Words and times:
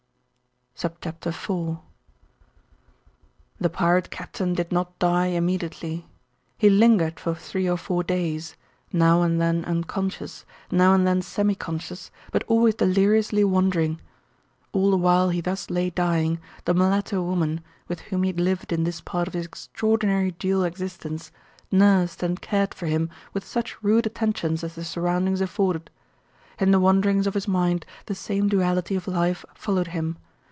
IV 0.83 0.97
The 3.59 3.69
pirate 3.69 4.09
captain 4.09 4.55
did 4.55 4.71
not 4.71 4.97
die 4.97 5.27
immediately. 5.27 6.07
He 6.57 6.71
lingered 6.71 7.19
for 7.19 7.35
three 7.35 7.69
or 7.69 7.77
four 7.77 8.03
days, 8.03 8.55
now 8.91 9.21
and 9.21 9.39
then 9.39 9.63
unconscious, 9.65 10.43
now 10.71 10.95
and 10.95 11.05
then 11.05 11.21
semi 11.21 11.53
conscious, 11.53 12.09
but 12.31 12.43
always 12.47 12.73
deliriously 12.73 13.43
wandering. 13.43 14.01
All 14.71 14.89
the 14.89 14.97
while 14.97 15.29
he 15.29 15.39
thus 15.39 15.69
lay 15.69 15.91
dying, 15.91 16.39
the 16.65 16.73
mulatto 16.73 17.21
woman, 17.21 17.61
with 17.87 17.99
whom 17.99 18.23
he 18.23 18.33
lived 18.33 18.73
in 18.73 18.83
this 18.83 19.01
part 19.01 19.27
of 19.27 19.35
his 19.35 19.45
extraordinary 19.45 20.31
dual 20.31 20.63
existence, 20.63 21.31
nursed 21.71 22.23
and 22.23 22.41
cared 22.41 22.73
for 22.73 22.87
him 22.87 23.07
with 23.33 23.45
such 23.45 23.83
rude 23.83 24.07
attentions 24.07 24.63
as 24.63 24.73
the 24.73 24.83
surroundings 24.83 25.41
afforded. 25.41 25.91
In 26.57 26.71
the 26.71 26.79
wanderings 26.79 27.27
of 27.27 27.35
his 27.35 27.47
mind 27.47 27.85
the 28.07 28.15
same 28.15 28.47
duality 28.49 28.95
of 28.95 29.07
life 29.07 29.45
followed 29.53 29.89
him. 29.89 30.17